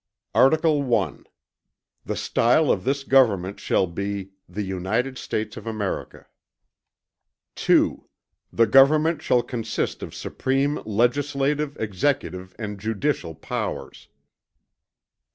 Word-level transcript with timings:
Article 0.33 0.95
I 0.95 1.17
The 2.05 2.15
stile 2.15 2.71
of 2.71 2.85
this 2.85 3.03
Government 3.03 3.59
shall 3.59 3.85
be, 3.85 4.31
"The 4.49 4.63
United 4.63 5.19
States 5.19 5.57
of 5.57 5.67
America." 5.67 6.25
II 7.69 7.99
The 8.51 8.65
Government 8.65 9.21
shall 9.21 9.43
consist 9.43 10.01
of 10.01 10.15
supreme 10.15 10.81
legislative, 10.85 11.77
executive 11.79 12.55
and 12.57 12.79
judicial 12.79 13.35
powers. 13.35 14.07